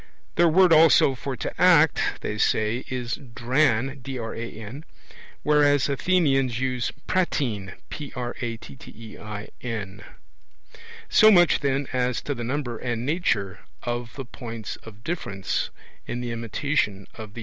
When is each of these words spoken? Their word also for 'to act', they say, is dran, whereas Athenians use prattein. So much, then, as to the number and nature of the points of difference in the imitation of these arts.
Their 0.33 0.47
word 0.47 0.73
also 0.73 1.13
for 1.13 1.37
'to 1.37 1.61
act', 1.61 2.21
they 2.21 2.39
say, 2.39 2.83
is 2.89 3.19
dran, 3.35 4.01
whereas 5.43 5.89
Athenians 5.89 6.59
use 6.59 6.91
prattein. 7.05 7.73
So 11.07 11.31
much, 11.31 11.59
then, 11.59 11.87
as 11.93 12.21
to 12.23 12.33
the 12.33 12.43
number 12.43 12.79
and 12.79 13.05
nature 13.05 13.59
of 13.83 14.15
the 14.15 14.25
points 14.25 14.75
of 14.77 15.03
difference 15.03 15.69
in 16.07 16.21
the 16.21 16.31
imitation 16.31 17.05
of 17.13 17.35
these 17.35 17.37
arts. 17.37 17.39